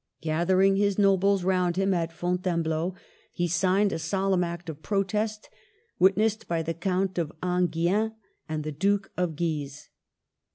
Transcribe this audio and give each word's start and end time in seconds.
Gathering 0.21 0.77
his 0.77 0.97
nobles 0.97 1.43
round 1.43 1.75
him 1.75 1.93
at 1.93 2.11
Fontaine 2.11 2.63
bleau, 2.63 2.95
he 3.31 3.47
signed 3.47 3.91
a 3.91 3.99
solemn 3.99 4.43
act 4.43 4.67
of 4.67 4.81
protest, 4.81 5.47
wit 5.99 6.15
nessed 6.15 6.47
by 6.47 6.63
the 6.63 6.73
Count 6.73 7.19
of 7.19 7.31
Anguien 7.43 8.13
and 8.49 8.63
the 8.63 8.71
Duke 8.71 9.11
of 9.15 9.35
Guise. 9.35 9.89